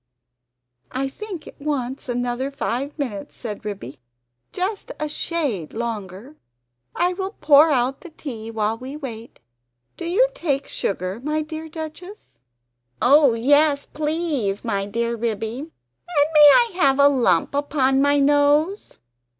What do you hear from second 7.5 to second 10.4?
out the tea, while we wait. Do you